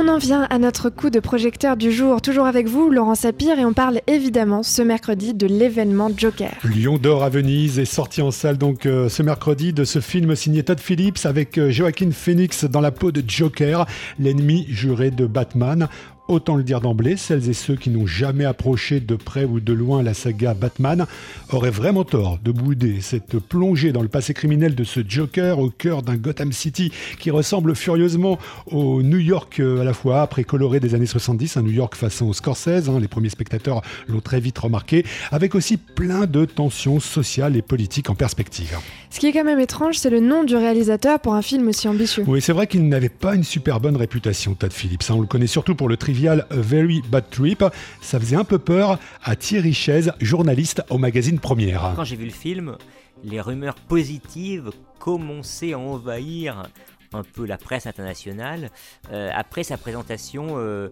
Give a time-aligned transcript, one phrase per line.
[0.00, 3.58] On en vient à notre coup de projecteur du jour, toujours avec vous, Laurent Sapir,
[3.58, 6.52] et on parle évidemment ce mercredi de l'événement Joker.
[6.62, 10.36] Lion d'or à Venise est sorti en salle donc euh, ce mercredi de ce film
[10.36, 13.86] signé Todd Phillips avec euh, Joaquin Phoenix dans la peau de Joker,
[14.20, 15.88] l'ennemi juré de Batman.
[16.28, 19.72] Autant le dire d'emblée, celles et ceux qui n'ont jamais approché de près ou de
[19.72, 21.06] loin la saga Batman
[21.50, 25.70] auraient vraiment tort de bouder cette plongée dans le passé criminel de ce Joker au
[25.70, 30.44] cœur d'un Gotham City qui ressemble furieusement au New York euh, à la fois après
[30.44, 34.38] coloré des années 70, un New York façon Scorsese, hein, les premiers spectateurs l'ont très
[34.38, 38.76] vite remarqué, avec aussi plein de tensions sociales et politiques en perspective.
[39.10, 41.88] Ce qui est quand même étrange, c'est le nom du réalisateur pour un film aussi
[41.88, 42.24] ambitieux.
[42.26, 45.04] Oui, c'est vrai qu'il n'avait pas une super bonne réputation, Todd Phillips.
[45.08, 45.14] Hein.
[45.16, 47.64] On le connaît surtout pour le trivial A Very Bad Trip.
[48.00, 51.92] Ça faisait un peu peur à Thierry Chaise, journaliste au magazine Première.
[51.94, 52.76] Quand j'ai vu le film,
[53.22, 56.64] les rumeurs positives commençaient à envahir
[57.12, 58.70] un peu la presse internationale
[59.12, 60.88] euh, après sa présentation euh,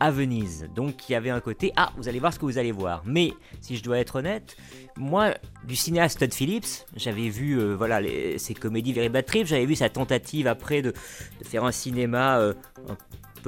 [0.00, 0.66] à Venise.
[0.74, 3.04] Donc il y avait un côté ah vous allez voir ce que vous allez voir.
[3.06, 4.56] Mais si je dois être honnête,
[4.96, 8.00] moi du cinéaste Todd Phillips, j'avais vu euh, voilà
[8.36, 10.92] ses comédies Very Bad Trip, j'avais vu sa tentative après de,
[11.44, 12.40] faire un cinéma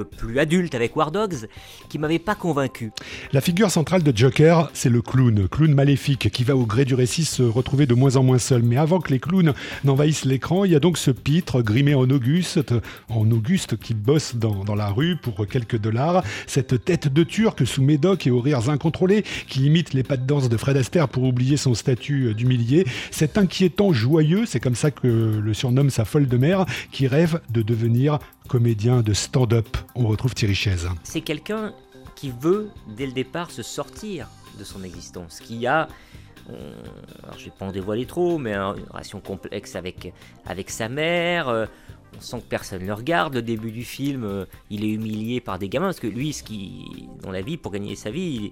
[0.03, 1.47] plus adulte avec War Dogs,
[1.89, 2.91] qui m'avait pas convaincu.
[3.33, 6.95] La figure centrale de Joker, c'est le clown, clown maléfique qui va au gré du
[6.95, 8.63] récit se retrouver de moins en moins seul.
[8.63, 12.09] Mais avant que les clowns n'envahissent l'écran, il y a donc ce pitre grimé en
[12.09, 12.73] Auguste,
[13.09, 17.65] en Auguste qui bosse dans, dans la rue pour quelques dollars, cette tête de turc
[17.65, 21.07] sous médoc et aux rires incontrôlés qui imite les pas de danse de Fred Astaire
[21.07, 26.05] pour oublier son statut d'humilié, cet inquiétant joyeux, c'est comme ça que le surnomme sa
[26.05, 29.77] folle de mère, qui rêve de devenir comédien de stand-up.
[29.95, 30.89] On retrouve Thierry Chaise.
[31.03, 31.73] C'est quelqu'un
[32.15, 35.87] qui veut, dès le départ, se sortir de son existence, qui a
[37.23, 40.13] alors je vais pas en dévoiler trop, mais une relation complexe avec,
[40.45, 41.47] avec sa mère.
[41.47, 41.65] Euh,
[42.17, 43.35] on sent que personne ne le regarde.
[43.35, 46.41] Le début du film, euh, il est humilié par des gamins parce que lui, ce
[46.41, 48.51] qui, dans la vie, pour gagner sa vie,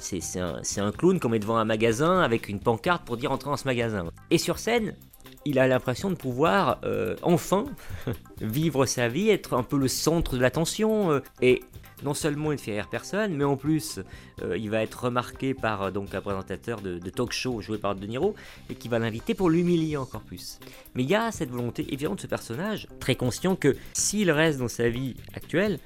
[0.00, 3.50] c'est un, un, clown qu'on met devant un magasin avec une pancarte pour dire entrer
[3.50, 4.06] dans ce magasin.
[4.30, 4.96] Et sur scène,
[5.44, 7.64] il a l'impression de pouvoir euh, enfin
[8.40, 11.12] vivre sa vie, être un peu le centre de l'attention.
[11.12, 11.62] Euh, et
[12.02, 14.00] non seulement il ne fait rire personne, mais en plus
[14.42, 17.94] euh, il va être remarqué par donc un présentateur de, de, talk show joué par
[17.94, 18.34] De Niro
[18.68, 20.58] et qui va l'inviter pour l'humilier encore plus.
[20.94, 24.58] Mais il y a cette volonté évidente de ce personnage, très conscient que s'il reste
[24.58, 25.78] dans sa vie actuelle,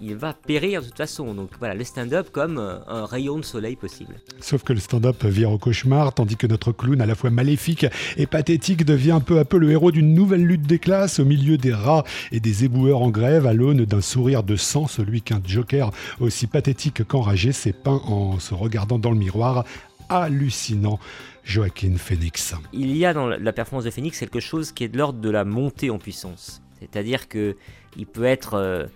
[0.00, 1.34] il va périr de toute façon.
[1.34, 4.14] Donc voilà, le stand-up comme un rayon de soleil possible.
[4.40, 7.86] Sauf que le stand-up vire au cauchemar, tandis que notre clown, à la fois maléfique
[8.16, 11.56] et pathétique, devient peu à peu le héros d'une nouvelle lutte des classes au milieu
[11.56, 15.40] des rats et des éboueurs en grève, à l'aune d'un sourire de sang, celui qu'un
[15.44, 15.90] joker
[16.20, 19.64] aussi pathétique qu'enragé s'est peint en se regardant dans le miroir
[20.08, 20.98] hallucinant.
[21.44, 22.54] Joaquin Phoenix.
[22.72, 25.28] Il y a dans la performance de Phoenix quelque chose qui est de l'ordre de
[25.28, 26.62] la montée en puissance.
[26.80, 27.56] C'est-à-dire que
[27.96, 28.86] il peut être euh,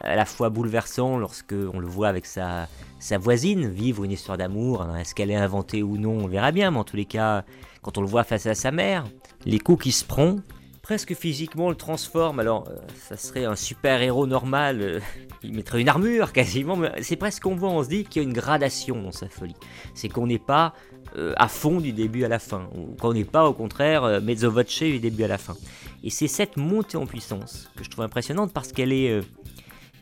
[0.00, 4.38] à la fois bouleversant lorsque on le voit avec sa, sa voisine vivre une histoire
[4.38, 4.86] d'amour.
[4.98, 7.44] Est-ce qu'elle est inventée ou non On verra bien, mais en tous les cas,
[7.82, 9.04] quand on le voit face à sa mère,
[9.44, 10.36] les coups qui se prend,
[10.82, 12.40] presque physiquement le transforme.
[12.40, 15.00] Alors, euh, ça serait un super héros normal, euh,
[15.42, 18.28] il mettrait une armure quasiment, c'est presque qu'on voit, on se dit qu'il y a
[18.28, 19.56] une gradation dans sa folie.
[19.94, 20.74] C'est qu'on n'est pas
[21.16, 24.50] euh, à fond du début à la fin, ou qu'on n'est pas au contraire mezzo
[24.50, 25.56] voce du début à la fin.
[26.04, 29.20] Et c'est cette montée en puissance que je trouve impressionnante parce qu'elle est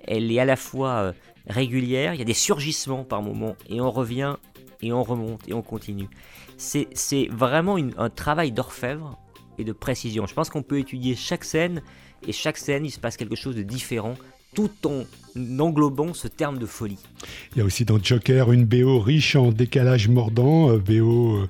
[0.06, 1.12] elle est à la fois euh,
[1.47, 4.37] régulière, il y a des surgissements par moment, et on revient,
[4.83, 6.09] et on remonte, et on continue.
[6.56, 9.19] C'est vraiment un travail d'orfèvre
[9.59, 10.27] et de précision.
[10.27, 11.83] Je pense qu'on peut étudier chaque scène,
[12.27, 14.15] et chaque scène, il se passe quelque chose de différent
[14.55, 15.05] tout en
[15.61, 16.99] englobant ce terme de folie.
[17.53, 21.47] Il y a aussi dans Joker une BO riche en décalage mordant, euh, BO euh,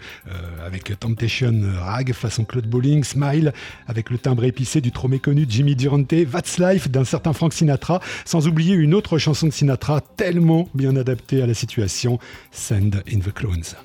[0.64, 3.52] avec Temptation Rag façon Claude Bowling, Smile
[3.86, 8.00] avec le timbre épicé du trop méconnu Jimmy Durante, That's Life d'un certain Frank Sinatra,
[8.24, 12.18] sans oublier une autre chanson de Sinatra tellement bien adaptée à la situation,
[12.50, 13.76] Send in the Clones.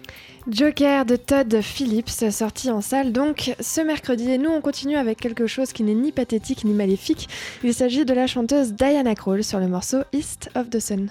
[0.48, 4.30] Joker de Todd Phillips, sorti en salle donc ce mercredi.
[4.30, 7.28] Et nous, on continue avec quelque chose qui n'est ni pathétique ni maléfique.
[7.64, 11.10] Il s'agit de la chanteuse Diana Krall sur le morceau East of the Sun.